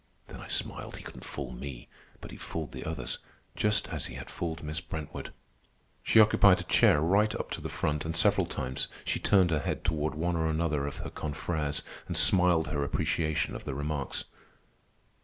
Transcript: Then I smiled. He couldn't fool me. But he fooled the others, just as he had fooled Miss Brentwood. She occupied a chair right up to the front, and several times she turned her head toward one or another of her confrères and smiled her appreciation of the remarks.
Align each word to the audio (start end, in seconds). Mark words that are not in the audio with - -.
Then 0.29 0.41
I 0.41 0.47
smiled. 0.47 0.95
He 0.97 1.03
couldn't 1.03 1.23
fool 1.25 1.51
me. 1.53 1.87
But 2.21 2.31
he 2.31 2.37
fooled 2.37 2.71
the 2.71 2.85
others, 2.85 3.19
just 3.55 3.87
as 3.89 4.07
he 4.07 4.15
had 4.15 4.31
fooled 4.31 4.63
Miss 4.63 4.81
Brentwood. 4.81 5.31
She 6.01 6.19
occupied 6.19 6.59
a 6.59 6.63
chair 6.63 6.99
right 6.99 7.35
up 7.35 7.51
to 7.51 7.61
the 7.61 7.69
front, 7.69 8.03
and 8.03 8.17
several 8.17 8.47
times 8.47 8.87
she 9.05 9.19
turned 9.19 9.51
her 9.51 9.59
head 9.59 9.83
toward 9.85 10.15
one 10.15 10.35
or 10.35 10.47
another 10.49 10.87
of 10.87 10.97
her 10.97 11.11
confrères 11.11 11.83
and 12.07 12.17
smiled 12.17 12.69
her 12.69 12.83
appreciation 12.83 13.53
of 13.53 13.63
the 13.65 13.75
remarks. 13.75 14.23